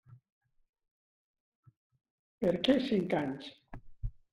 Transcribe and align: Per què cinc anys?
Per 2.43 2.59
què 2.67 2.81
cinc 2.91 3.19
anys? 3.25 3.57